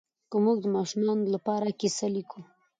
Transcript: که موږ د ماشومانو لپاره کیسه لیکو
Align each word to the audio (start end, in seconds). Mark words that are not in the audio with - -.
که 0.29 0.35
موږ 0.43 0.57
د 0.61 0.65
ماشومانو 0.75 1.25
لپاره 1.35 1.77
کیسه 1.79 2.05
لیکو 2.15 2.39